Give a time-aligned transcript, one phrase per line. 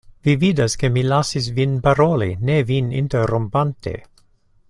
[0.27, 3.95] Vi vidas, ke mi lasis vin paroli, ne vin interrompante.